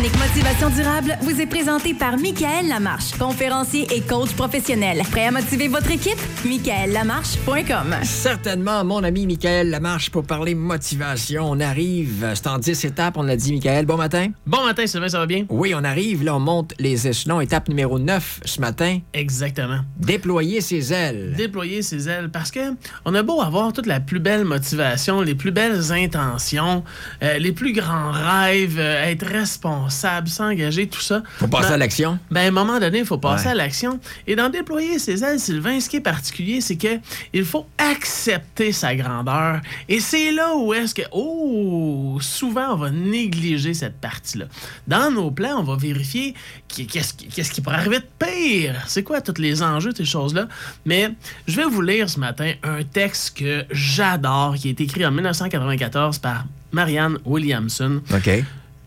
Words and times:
chronique 0.00 0.20
Motivation 0.30 0.70
durable 0.70 1.18
vous 1.22 1.40
est 1.40 1.46
présentée 1.46 1.92
par 1.92 2.16
Michael 2.16 2.68
Lamarche, 2.68 3.12
conférencier 3.18 3.86
et 3.92 4.00
coach 4.00 4.32
professionnel. 4.32 5.02
Prêt 5.10 5.26
à 5.26 5.30
motiver 5.32 5.66
votre 5.66 5.90
équipe? 5.90 6.18
michaellamarche.com. 6.44 7.96
Certainement, 8.04 8.84
mon 8.84 9.02
ami 9.02 9.26
Michael 9.26 9.70
Lamarche 9.70 10.10
pour 10.10 10.24
parler 10.24 10.54
motivation. 10.54 11.50
On 11.50 11.58
arrive, 11.58 12.32
c'est 12.34 12.46
en 12.46 12.58
10 12.58 12.84
étapes, 12.84 13.16
on 13.16 13.24
l'a 13.24 13.36
dit, 13.36 13.52
Michael. 13.52 13.86
Bon 13.86 13.96
matin. 13.96 14.28
Bon 14.46 14.64
matin, 14.64 14.86
Sylvain, 14.86 15.08
ça 15.08 15.18
va 15.18 15.26
bien? 15.26 15.46
Oui, 15.48 15.74
on 15.74 15.82
arrive, 15.82 16.22
là, 16.22 16.36
on 16.36 16.40
monte 16.40 16.74
les 16.78 17.08
échelons. 17.08 17.40
Étape 17.40 17.68
numéro 17.68 17.98
9 17.98 18.40
ce 18.44 18.60
matin. 18.60 19.00
Exactement. 19.12 19.80
Déployer 19.98 20.60
ses 20.60 20.92
ailes. 20.92 21.34
Déployer 21.36 21.82
ses 21.82 22.08
ailes, 22.08 22.30
parce 22.30 22.50
que 22.50 22.60
on 23.04 23.14
a 23.14 23.22
beau 23.22 23.40
avoir 23.42 23.72
toute 23.72 23.86
la 23.86 23.98
plus 23.98 24.20
belle 24.20 24.44
motivation, 24.44 25.20
les 25.22 25.34
plus 25.34 25.50
belles 25.50 25.92
intentions, 25.92 26.84
euh, 27.22 27.38
les 27.38 27.52
plus 27.52 27.72
grands 27.72 28.12
rêves, 28.12 28.78
euh, 28.78 29.10
être 29.10 29.26
responsable, 29.26 29.89
s'engager, 29.90 30.88
tout 30.88 31.00
ça. 31.00 31.22
Faut 31.38 31.46
passer 31.48 31.68
Ben- 31.68 31.74
à 31.74 31.78
l'action. 31.78 32.18
Ben, 32.30 32.40
à 32.40 32.48
un 32.48 32.50
moment 32.50 32.78
donné, 32.78 33.00
il 33.00 33.04
faut 33.06 33.18
passer 33.18 33.46
Ouais. 33.46 33.52
à 33.52 33.54
l'action. 33.54 34.00
Et 34.26 34.36
dans 34.36 34.48
déployer 34.48 34.98
ses 34.98 35.22
ailes, 35.24 35.40
Sylvain, 35.40 35.78
ce 35.80 35.88
qui 35.88 35.96
est 35.96 36.00
particulier, 36.00 36.60
c'est 36.60 36.76
que 36.76 36.98
il 37.32 37.44
faut 37.44 37.66
accepter 37.78 38.72
sa 38.72 38.94
grandeur. 38.94 39.60
Et 39.88 40.00
c'est 40.00 40.32
là 40.32 40.54
où 40.56 40.72
est-ce 40.74 40.94
que, 40.94 41.02
oh, 41.12 42.18
souvent, 42.20 42.72
on 42.72 42.76
va 42.76 42.90
négliger 42.90 43.74
cette 43.74 44.00
partie-là. 44.00 44.46
Dans 44.86 45.10
nos 45.10 45.30
plans, 45.30 45.58
on 45.60 45.62
va 45.62 45.76
vérifier 45.76 46.34
qu'est-ce 46.68 47.14
qui, 47.14 47.26
qu'est-ce 47.28 47.50
qui 47.50 47.60
pourrait 47.60 47.76
arriver 47.76 47.98
de 47.98 48.06
pire. 48.26 48.74
C'est 48.86 49.02
quoi 49.02 49.20
tous 49.20 49.40
les 49.40 49.62
enjeux, 49.62 49.92
ces 49.96 50.04
choses-là? 50.04 50.46
Mais 50.86 51.10
je 51.46 51.56
vais 51.56 51.64
vous 51.66 51.82
lire 51.82 52.08
ce 52.08 52.18
matin 52.20 52.52
un 52.62 52.82
texte 52.84 53.36
que 53.38 53.64
j'adore, 53.70 54.54
qui 54.56 54.68
été 54.70 54.84
écrit 54.84 55.04
en 55.04 55.10
1994 55.10 56.18
par 56.18 56.44
Marianne 56.72 57.18
Williamson. 57.24 58.00
OK. 58.14 58.30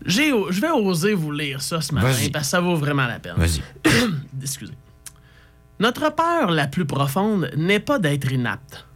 Je 0.04 0.60
vais 0.60 0.70
oser 0.70 1.14
vous 1.14 1.32
lire 1.32 1.62
ça 1.62 1.80
ce 1.80 1.94
matin 1.94 2.08
parce 2.32 2.44
que 2.44 2.50
ça 2.50 2.60
vaut 2.60 2.76
vraiment 2.76 3.06
la 3.06 3.18
peine. 3.18 3.34
Vas-y. 3.36 3.62
Excusez. 4.42 4.74
Notre 5.80 6.14
peur 6.14 6.50
la 6.50 6.66
plus 6.66 6.84
profonde 6.84 7.50
n'est 7.56 7.80
pas 7.80 7.98
d'être 7.98 8.30
inapte. 8.30 8.86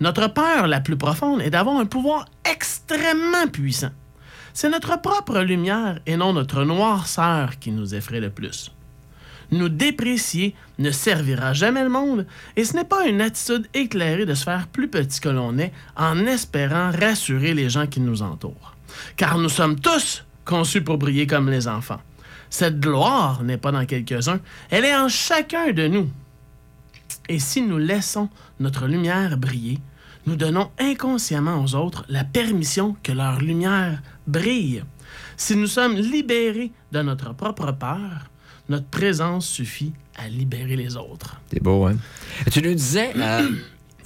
Notre 0.00 0.28
peur 0.28 0.66
la 0.66 0.80
plus 0.80 0.96
profonde 0.96 1.40
est 1.42 1.50
d'avoir 1.50 1.78
un 1.78 1.86
pouvoir 1.86 2.26
extrêmement 2.50 3.46
puissant. 3.50 3.90
C'est 4.54 4.68
notre 4.68 5.00
propre 5.00 5.40
lumière 5.40 6.00
et 6.06 6.16
non 6.16 6.32
notre 6.32 6.64
noirceur 6.64 7.58
qui 7.58 7.70
nous 7.70 7.94
effraie 7.94 8.20
le 8.20 8.30
plus. 8.30 8.70
Nous 9.50 9.68
déprécier 9.68 10.54
ne 10.78 10.90
servira 10.90 11.52
jamais 11.52 11.82
le 11.82 11.88
monde 11.88 12.26
et 12.56 12.64
ce 12.64 12.74
n'est 12.74 12.84
pas 12.84 13.06
une 13.06 13.20
attitude 13.20 13.66
éclairée 13.74 14.26
de 14.26 14.34
se 14.34 14.44
faire 14.44 14.66
plus 14.66 14.88
petit 14.88 15.20
que 15.20 15.28
l'on 15.28 15.58
est 15.58 15.72
en 15.96 16.26
espérant 16.26 16.90
rassurer 16.90 17.54
les 17.54 17.68
gens 17.68 17.86
qui 17.86 18.00
nous 18.00 18.22
entourent. 18.22 18.76
Car 19.16 19.38
nous 19.38 19.48
sommes 19.48 19.78
tous 19.78 20.24
conçus 20.44 20.82
pour 20.82 20.98
briller 20.98 21.26
comme 21.26 21.50
les 21.50 21.68
enfants. 21.68 22.00
Cette 22.50 22.80
gloire 22.80 23.42
n'est 23.42 23.56
pas 23.56 23.72
dans 23.72 23.86
quelques-uns, 23.86 24.40
elle 24.70 24.84
est 24.84 24.94
en 24.94 25.08
chacun 25.08 25.72
de 25.72 25.88
nous. 25.88 26.10
Et 27.28 27.38
si 27.38 27.62
nous 27.62 27.78
laissons 27.78 28.28
notre 28.60 28.86
lumière 28.86 29.36
briller, 29.36 29.78
nous 30.26 30.36
donnons 30.36 30.70
inconsciemment 30.78 31.62
aux 31.62 31.74
autres 31.74 32.04
la 32.08 32.24
permission 32.24 32.96
que 33.02 33.12
leur 33.12 33.40
lumière 33.40 34.02
brille. 34.26 34.84
Si 35.36 35.56
nous 35.56 35.66
sommes 35.66 35.96
libérés 35.96 36.72
de 36.92 37.02
notre 37.02 37.34
propre 37.34 37.72
peur, 37.72 38.30
notre 38.68 38.86
présence 38.86 39.46
suffit 39.46 39.92
à 40.16 40.28
libérer 40.28 40.76
les 40.76 40.96
autres. 40.96 41.40
C'est 41.50 41.62
beau, 41.62 41.86
hein? 41.86 41.96
Tu 42.50 42.62
nous 42.62 42.74
disais, 42.74 43.12
euh, 43.16 43.50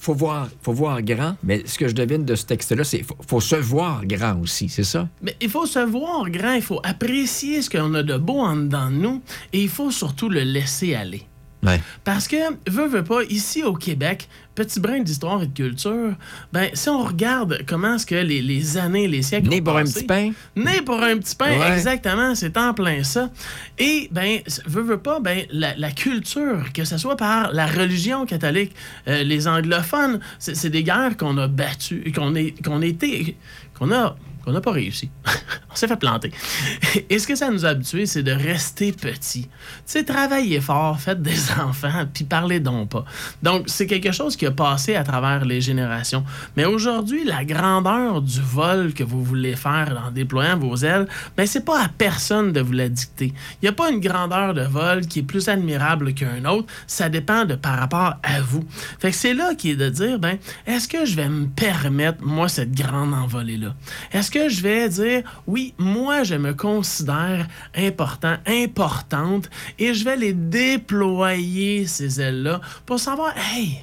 faut, 0.07 0.15
voir, 0.15 0.49
faut 0.63 0.73
voir 0.73 1.03
grand, 1.03 1.35
mais 1.43 1.67
ce 1.67 1.77
que 1.79 1.89
je 1.89 1.95
devine 1.95 2.25
de 2.25 2.37
ce 2.37 2.47
texte-là, 2.47 2.85
c'est 2.85 3.03
faut, 3.03 3.17
faut 3.27 3.41
se 3.41 3.57
voir 3.57 4.07
grand 4.07 4.41
aussi, 4.41 4.69
c'est 4.69 4.85
ça? 4.85 5.09
Mais 5.21 5.35
il 5.41 5.51
faut 5.51 5.67
se 5.67 5.81
voir 5.81 6.31
grand, 6.31 6.53
il 6.53 6.63
faut 6.63 6.81
apprécier 6.85 7.61
ce 7.61 7.69
qu'on 7.69 7.93
a 7.95 8.05
de 8.05 8.17
beau 8.17 8.39
en 8.39 8.55
nous 8.55 9.21
et 9.53 9.63
il 9.63 9.69
faut 9.69 9.91
surtout 9.91 10.29
le 10.29 10.43
laisser 10.43 10.95
aller. 10.95 11.27
Ouais. 11.67 11.81
Parce 12.05 12.29
que, 12.29 12.37
veux, 12.71 12.87
veux 12.87 13.05
pas, 13.05 13.23
ici 13.29 13.63
au 13.63 13.75
Québec, 13.75 14.29
petit 14.55 14.81
brin 14.81 15.01
d'histoire 15.01 15.43
et 15.43 15.47
de 15.47 15.53
culture, 15.53 16.15
ben, 16.53 16.71
si 16.73 16.89
on 16.89 17.03
regarde 17.05 17.59
comment 17.67 17.97
est-ce 17.97 18.07
que 18.07 18.15
les, 18.15 18.41
les 18.41 18.77
années, 18.79 19.07
les 19.09 19.23
siècles. 19.23 19.49
Né 19.49 19.61
ont 19.61 19.65
pour 19.65 19.77
un 19.77 19.85
petit 19.85 20.05
pain? 20.05 20.31
Né 20.55 20.81
pour 20.83 21.03
un 21.03 21.19
petit 21.19 21.35
pain, 21.37 21.59
Ouais. 21.59 21.73
exactement, 21.75 22.35
c'est 22.35 22.57
en 22.57 22.73
plein 22.73 23.03
ça. 23.03 23.31
Et, 23.79 24.09
ben, 24.13 24.39
veux, 24.67 24.83
veux 24.83 24.99
pas, 24.99 25.21
ben, 25.21 25.45
la, 25.51 25.75
la 25.77 25.91
culture, 25.91 26.73
que 26.73 26.85
ce 26.85 26.97
soit 26.99 27.17
par 27.17 27.53
la 27.53 27.67
religion 27.67 28.25
catholique, 28.27 28.75
euh, 29.09 29.23
les 29.23 29.47
anglophones, 29.49 30.21
c'est 30.39 30.71
des 30.71 30.83
guerres 30.83 31.17
qu'on 31.17 31.37
a 31.39 31.49
battues, 31.49 32.13
qu'on 32.15 32.33
qu'on 32.65 32.83
a 32.83 32.87
été, 32.87 33.37
qu'on 33.79 33.93
a, 33.93 34.17
qu'on 34.47 34.53
n'a 34.53 34.61
pas 34.61 34.71
réussi. 34.71 35.11
on 35.73 35.75
s'est 35.75 35.89
fait 35.89 35.97
planter. 35.97 36.31
Et 37.11 37.19
ce 37.19 37.27
que 37.27 37.35
ça 37.35 37.51
nous 37.51 37.67
a 37.67 37.71
habitués, 37.71 38.07
c'est 38.07 38.23
de 38.23 38.31
rester 38.31 38.93
petit. 38.93 39.43
Tu 39.43 39.49
sais, 39.87 40.05
travailler 40.05 40.61
fort, 40.61 41.01
faites 41.01 41.21
des 41.21 41.51
enfants, 41.61 42.07
puis 42.15 42.23
parlez 42.23 42.61
donc 42.61 42.91
pas. 42.91 43.05
Donc, 43.43 43.65
c'est 43.67 43.89
quelque 43.89 44.13
chose 44.13 44.37
qui 44.37 44.47
a 44.47 44.53
passé 44.53 44.95
à 44.95 45.03
travers 45.03 45.45
les 45.45 45.61
générations. 45.61 46.25
Mais 46.57 46.65
aujourd'hui, 46.65 47.25
la 47.25 47.45
grandeur 47.45 48.23
du 48.23 48.41
vol 48.41 48.95
que 48.95 49.03
vous 49.03 49.25
voulez 49.25 49.57
faire 49.57 50.01
en 50.07 50.13
déployant 50.13 50.57
vos 50.57 50.77
ailes, 50.77 51.09
ben, 51.37 51.45
c'est 51.45 51.65
pas 51.65 51.83
à 51.83 51.89
personne 51.89 52.53
de 52.53 52.61
vous 52.61 52.73
la 52.73 52.89
dicter. 52.89 53.35
Il 53.61 53.65
n'y 53.65 53.69
a 53.69 53.73
pas 53.73 53.91
une 53.91 54.01
grandeur 54.01 54.55
de 54.55 54.63
vol 54.63 55.07
qui 55.09 55.21
est 55.21 55.25
plus 55.25 55.49
admirable 55.49 56.15
qu'un 56.15 56.45
autre. 56.45 56.73
Ça 56.87 57.09
dépend 57.09 57.45
de 57.45 57.57
par 57.57 57.81
rapport 57.81 58.15
à 58.23 58.41
vous. 58.41 58.65
Fait 59.01 59.11
que 59.11 59.17
c'est 59.17 59.35
là 59.35 59.57
qui 59.57 59.71
est 59.71 59.77
de 59.77 59.89
dire, 59.89 60.21
ben, 60.21 60.39
est-ce 60.69 60.87
que 60.87 61.05
je 61.05 61.17
vais 61.17 61.29
me 61.29 61.47
permettre, 61.47 62.23
moi, 62.23 62.49
cette 62.49 62.73
grande 62.73 63.13
envolée-là? 63.13 63.75
Est-ce 64.13 64.36
que 64.37 64.51
je 64.51 64.61
vais 64.61 64.89
dire, 64.91 65.23
oui, 65.47 65.73
moi, 65.79 66.23
je 66.23 66.35
me 66.35 66.53
considère 66.53 67.47
important, 67.75 68.37
importante, 68.47 69.49
et 69.79 69.95
je 69.95 70.05
vais 70.05 70.17
les 70.17 70.35
déployer, 70.35 71.87
ces 71.87 72.21
ailes-là, 72.21 72.61
pour 72.85 73.01
savoir, 73.01 73.33
hey, 73.55 73.79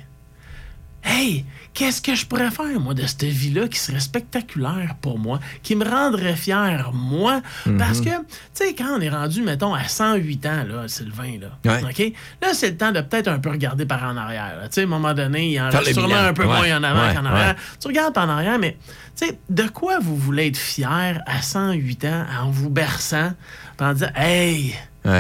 Hey, 1.06 1.44
qu'est-ce 1.74 2.02
que 2.02 2.16
je 2.16 2.25
pourrais 2.25 2.50
faire, 2.50 2.80
moi, 2.80 2.94
de 2.94 3.06
cette 3.06 3.24
vie-là 3.24 3.68
qui 3.68 3.78
serait 3.78 4.00
spectaculaire 4.00 4.96
pour 5.02 5.19
moi, 5.19 5.40
qui 5.62 5.75
me 5.75 5.84
rendrait 5.84 6.36
fier, 6.36 6.91
moi? 6.94 7.41
Parce 7.78 8.00
que, 8.00 8.09
tu 8.09 8.25
sais, 8.53 8.74
quand 8.74 8.97
on 8.97 9.02
est 9.02 9.09
rendu, 9.09 9.42
mettons, 9.42 9.74
à 9.74 9.84
108 9.88 10.46
ans, 10.46 10.63
là, 10.68 10.88
Sylvain, 10.88 11.40
là, 11.40 11.72
Ouais. 11.72 11.84
OK? 11.84 12.13
Là, 12.42 12.53
c'est 12.53 12.72
le 12.72 12.78
temps 12.78 12.92
de 12.92 13.02
peut-être 13.02 13.28
un 13.28 13.40
peu 13.40 13.50
regarder 13.50 13.86
par 13.86 14.03
en 14.03 14.16
arrière. 14.16 14.53
Tu 14.63 14.68
sais, 14.72 14.81
à 14.81 14.84
un 14.84 14.88
moment 14.88 15.13
donné, 15.13 15.47
il 15.47 15.52
y 15.53 15.62
en 15.62 15.69
le 15.69 15.84
sûrement 15.94 16.16
un 16.16 16.34
peu 16.34 16.44
Ouais, 16.44 16.47
moins 16.47 16.78
en 16.78 16.84
avant 16.84 17.08
ouais, 17.08 17.13
qu'en 17.16 17.25
arrière. 17.25 17.56
Tu 17.80 17.88
regardes 17.88 18.18
en 18.18 18.30
arrière, 18.30 18.59
mais, 18.59 18.78
tu 19.18 19.28
sais, 19.28 19.40
de 19.50 19.63
quoi 19.63 20.00
vous 20.00 20.16
voulez 20.16 20.47
être 20.47 20.58
fier 20.58 21.22
à 21.25 21.42
108 21.42 22.06
ans 22.06 22.25
en 22.42 22.50
vous 22.50 22.69
berçant, 22.69 23.34
en 23.80 23.94
disant, 23.94 24.12
hey, 24.16 24.74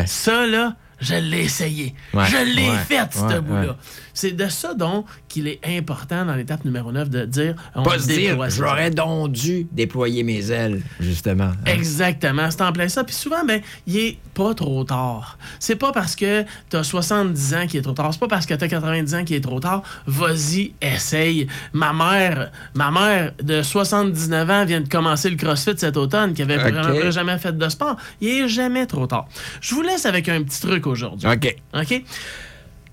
ça, 0.05 0.45
là, 0.45 0.75
je 1.03 1.15
l'ai 1.15 1.41
essayé. 1.43 1.93
Ouais, 2.13 2.25
Je 2.25 2.37
l'ai 2.55 2.69
ouais, 2.69 2.77
fait, 2.87 3.13
ce 3.13 3.39
bout-là. 3.39 3.75
C'est 4.15 4.31
de 4.31 4.47
ça 4.47 4.73
donc 4.75 5.05
qu'il 5.27 5.47
est 5.47 5.59
important 5.65 6.23
dans 6.25 6.35
l'étape 6.35 6.63
numéro 6.65 6.91
9 6.91 7.09
de 7.09 7.25
dire 7.25 7.55
on 7.75 7.81
Pas 7.83 7.97
se 7.99 8.07
dire, 8.07 8.37
j'aurais 8.49 8.91
donc 8.91 9.31
dû 9.31 9.67
déployer 9.71 10.23
mes 10.23 10.51
ailes, 10.51 10.81
justement. 10.99 11.45
hein. 11.45 11.55
Exactement, 11.65 12.49
c'est 12.51 12.61
en 12.61 12.71
plein 12.71 12.87
ça. 12.87 13.03
Puis 13.03 13.15
souvent, 13.15 13.43
ben, 13.43 13.61
il 13.87 13.97
est 13.97 14.17
pas 14.35 14.53
trop 14.53 14.83
tard. 14.83 15.37
C'est 15.59 15.75
pas 15.75 15.91
parce 15.91 16.15
que 16.15 16.43
t'as 16.69 16.83
70 16.83 17.53
ans 17.55 17.67
qu'il 17.67 17.79
est 17.79 17.83
trop 17.83 17.93
tard. 17.93 18.13
C'est 18.13 18.19
pas 18.19 18.27
parce 18.27 18.45
que 18.45 18.53
t'as 18.53 18.67
90 18.67 19.15
ans 19.15 19.23
qu'il 19.23 19.35
est 19.35 19.41
trop 19.41 19.59
tard. 19.59 19.81
Vas-y, 20.05 20.73
essaye. 20.81 21.47
Ma 21.73 21.91
mère, 21.93 22.51
ma 22.75 22.91
mère 22.91 23.31
de 23.41 23.61
79 23.63 24.49
ans 24.49 24.65
vient 24.65 24.81
de 24.81 24.87
commencer 24.89 25.29
le 25.29 25.35
CrossFit 25.37 25.73
cet 25.77 25.97
automne, 25.97 26.33
qui 26.33 26.41
avait 26.43 26.55
Ok. 26.55 26.61
vraiment 26.71 27.11
jamais 27.11 27.37
fait 27.39 27.57
de 27.57 27.69
sport. 27.69 27.95
Il 28.21 28.29
est 28.29 28.47
jamais 28.47 28.85
trop 28.85 29.07
tard. 29.07 29.25
Je 29.59 29.73
vous 29.73 29.81
laisse 29.81 30.05
avec 30.05 30.29
un 30.29 30.43
petit 30.43 30.61
truc 30.61 30.85
aujourd'hui. 30.93 31.27
OK. 31.29 31.55
OK? 31.73 32.03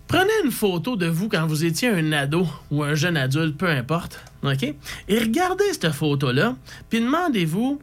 Prenez 0.09 0.33
une 0.45 0.51
photo 0.51 0.97
de 0.97 1.07
vous 1.07 1.29
quand 1.29 1.47
vous 1.47 1.65
étiez 1.65 1.89
un 1.89 2.11
ado 2.11 2.45
ou 2.73 2.83
un 2.83 2.95
jeune 2.95 3.17
adulte, 3.17 3.57
peu 3.57 3.69
importe. 3.69 4.21
OK? 4.43 4.65
Et 5.09 5.19
regardez 5.19 5.73
cette 5.73 5.91
photo-là, 5.91 6.57
puis 6.89 7.01
demandez-vous 7.01 7.81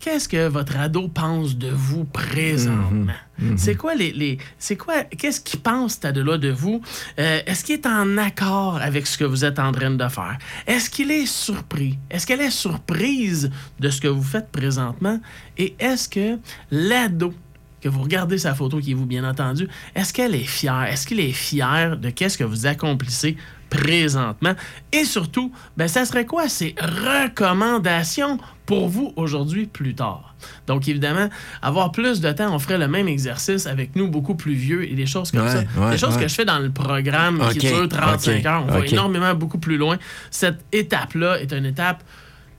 qu'est-ce 0.00 0.28
que 0.28 0.48
votre 0.48 0.76
ado 0.76 1.08
pense 1.08 1.56
de 1.56 1.68
vous 1.68 2.04
présentement? 2.04 3.12
C'est 3.56 3.76
quoi 3.76 3.94
les. 3.94 4.10
les 4.10 4.38
c'est 4.58 4.76
quoi. 4.76 5.04
Qu'est-ce 5.04 5.40
qu'il 5.40 5.60
pense, 5.60 5.92
cet 5.92 6.06
ado-là, 6.06 6.38
de 6.38 6.48
vous? 6.48 6.82
Euh, 7.20 7.40
Est-ce 7.46 7.64
qu'il 7.64 7.76
est 7.76 7.86
en 7.86 8.18
accord 8.18 8.80
avec 8.82 9.06
ce 9.06 9.16
que 9.16 9.24
vous 9.24 9.44
êtes 9.44 9.60
en 9.60 9.70
train 9.70 9.90
de 9.90 10.08
faire? 10.08 10.38
Est-ce 10.66 10.90
qu'il 10.90 11.12
est 11.12 11.26
surpris? 11.26 11.98
Est-ce 12.10 12.26
qu'elle 12.26 12.40
est 12.40 12.50
surprise 12.50 13.50
de 13.78 13.90
ce 13.90 14.00
que 14.00 14.08
vous 14.08 14.24
faites 14.24 14.50
présentement? 14.50 15.20
Et 15.56 15.76
est-ce 15.78 16.08
que 16.08 16.38
l'ado 16.72 17.32
que 17.80 17.88
vous 17.88 18.02
regardez 18.02 18.38
sa 18.38 18.54
photo 18.54 18.78
qui 18.78 18.92
est 18.92 18.94
vous, 18.94 19.06
bien 19.06 19.28
entendu, 19.28 19.68
est-ce 19.94 20.12
qu'elle 20.12 20.34
est 20.34 20.38
fière? 20.40 20.84
Est-ce 20.84 21.06
qu'il 21.06 21.20
est 21.20 21.32
fier 21.32 21.96
de 21.96 22.10
qu'est-ce 22.10 22.36
que 22.38 22.44
vous 22.44 22.66
accomplissez 22.66 23.36
présentement? 23.70 24.54
Et 24.92 25.04
surtout, 25.04 25.52
ben, 25.76 25.88
ça 25.88 26.04
serait 26.04 26.26
quoi 26.26 26.48
ces 26.48 26.74
recommandations 26.80 28.38
pour 28.66 28.88
vous 28.88 29.12
aujourd'hui 29.16 29.66
plus 29.66 29.94
tard? 29.94 30.34
Donc, 30.66 30.88
évidemment, 30.88 31.28
avoir 31.62 31.92
plus 31.92 32.20
de 32.20 32.32
temps, 32.32 32.54
on 32.54 32.58
ferait 32.58 32.78
le 32.78 32.88
même 32.88 33.08
exercice 33.08 33.66
avec 33.66 33.96
nous 33.96 34.08
beaucoup 34.08 34.34
plus 34.34 34.54
vieux 34.54 34.88
et 34.90 34.94
des 34.94 35.06
choses 35.06 35.30
comme 35.30 35.42
Ouais, 35.42 35.50
ça. 35.52 35.80
ouais, 35.80 35.90
des 35.90 35.98
choses 35.98 36.16
ouais. 36.16 36.22
que 36.22 36.28
je 36.28 36.34
fais 36.34 36.44
dans 36.44 36.58
le 36.58 36.70
programme 36.70 37.42
qui 37.52 37.58
dure 37.58 37.88
35 37.88 38.38
ok, 38.40 38.46
heures. 38.46 38.64
On 38.68 38.72
va 38.72 38.86
énormément 38.86 39.34
beaucoup 39.34 39.58
plus 39.58 39.76
loin. 39.76 39.98
Cette 40.30 40.64
étape-là 40.72 41.40
est 41.40 41.52
une 41.52 41.66
étape 41.66 42.02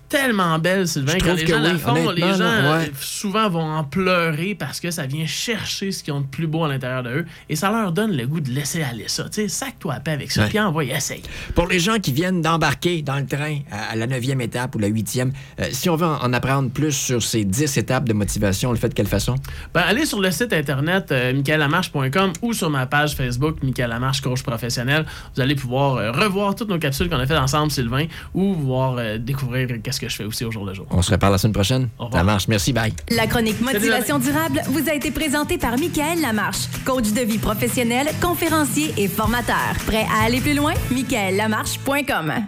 tellement 0.09 0.57
belle, 0.59 0.88
Sylvain. 0.88 1.13
Je 1.19 1.23
Quand 1.23 1.35
les 1.35 1.44
que 1.45 1.53
gens 1.53 1.59
la 1.59 1.77
font, 1.77 2.09
les 2.09 2.21
gens 2.21 2.38
là, 2.39 2.79
ouais. 2.79 2.85
euh, 2.88 2.94
souvent 3.00 3.47
vont 3.50 3.61
en 3.61 3.83
pleurer 3.83 4.56
parce 4.56 4.79
que 4.79 4.89
ça 4.91 5.06
vient 5.06 5.25
chercher 5.25 5.91
ce 5.91 6.03
qu'ils 6.03 6.13
ont 6.13 6.21
de 6.21 6.25
plus 6.25 6.47
beau 6.47 6.65
à 6.65 6.67
l'intérieur 6.67 7.03
de 7.03 7.09
eux 7.09 7.25
et 7.47 7.56
ça 7.56 7.69
leur 7.69 7.91
donne 7.91 8.17
le 8.17 8.25
goût 8.25 8.41
de 8.41 8.50
laisser 8.50 8.81
aller 8.81 9.07
ça. 9.07 9.25
Tu 9.25 9.44
sais, 9.44 9.47
sac-toi 9.47 9.94
à 9.94 10.00
paix 10.00 10.11
avec 10.11 10.31
ça, 10.31 10.45
puis 10.47 10.59
envoie, 10.59 10.83
essaye. 10.83 11.21
Pour 11.53 11.67
les 11.67 11.79
gens 11.79 12.00
qui 12.00 12.11
viennent 12.11 12.41
d'embarquer 12.41 13.01
dans 13.03 13.17
le 13.17 13.27
train 13.27 13.59
à, 13.71 13.95
la 13.95 14.07
neuvième 14.07 14.41
étape 14.41 14.75
ou 14.75 14.79
la 14.79 14.88
huitième, 14.88 15.31
euh, 15.59 15.67
si 15.71 15.89
on 15.89 15.95
veut 15.95 16.07
en, 16.07 16.21
en 16.23 16.33
apprendre 16.33 16.69
plus 16.71 16.91
sur 16.91 17.21
ces 17.21 17.45
dix 17.45 17.77
étapes 17.77 18.06
de 18.09 18.13
motivation, 18.13 18.69
on 18.69 18.73
le 18.73 18.79
fait 18.79 18.89
de 18.89 18.95
quelle 18.95 19.07
façon? 19.07 19.35
Ben, 19.73 19.81
allez 19.81 20.06
sur 20.06 20.19
le 20.19 20.31
site 20.31 20.53
internet 20.53 21.11
euh, 21.11 21.33
michaelamarche.com 21.33 22.33
ou 22.41 22.53
sur 22.53 22.69
ma 22.69 22.88
page 22.88 23.15
Facebook 23.15 23.61
Michael 23.61 23.89
Lamarche 23.89 24.21
coach 24.21 24.41
professionnel. 24.41 25.06
Vous 25.35 25.41
allez 25.41 25.56
pouvoir 25.56 25.97
euh, 25.97 26.11
revoir 26.11 26.56
toutes 26.56 26.69
nos 26.69 26.79
capsules 26.79 27.09
qu'on 27.09 27.19
a 27.19 27.27
faites 27.27 27.38
ensemble, 27.38 27.71
Sylvain, 27.71 28.06
ou 28.33 28.53
voir 28.53 29.19
découvrir 29.19 29.67
qu'est-ce 29.83 29.99
que 30.00 30.10
je 30.10 30.16
fais 30.16 30.24
aussi 30.25 30.46
au 30.46 30.51
jour 30.51 30.66
le 30.66 30.74
jour. 30.74 30.86
On 30.90 31.01
se 31.01 31.12
reparle 31.12 31.34
la 31.34 31.38
semaine 31.38 31.54
prochaine? 31.54 31.90
Ça 32.12 32.24
marche. 32.24 32.48
Merci, 32.48 32.74
bye. 32.74 32.94
La 33.12 33.28
chronique 33.28 33.62
Motivation 33.62 34.19
durable 34.19 34.62
vous 34.68 34.90
a 34.90 34.94
été 34.94 35.12
présentée 35.12 35.57
par 35.57 35.78
Michael 35.78 36.22
Lamarche, 36.22 36.68
coach 36.86 37.12
de 37.12 37.22
vie 37.22 37.38
professionnel, 37.38 38.07
conférencier 38.22 38.94
et 38.98 39.07
formateur. 39.07 39.74
Prêt 39.86 40.06
à 40.13 40.25
aller 40.25 40.42
plus 40.42 40.56
loin? 40.56 40.74
michaellamarche.com 40.92 42.46